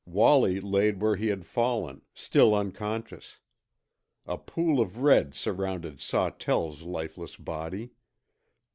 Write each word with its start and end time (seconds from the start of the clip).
Wallie 0.07 0.59
lay 0.59 0.91
where 0.93 1.15
he 1.15 1.27
had 1.27 1.45
fallen, 1.45 2.01
still 2.15 2.55
unconscious. 2.55 3.39
A 4.25 4.35
pool 4.35 4.79
of 4.81 5.03
red 5.03 5.35
surrounded 5.35 6.01
Sawtell's 6.01 6.81
lifeless 6.81 7.35
body. 7.35 7.91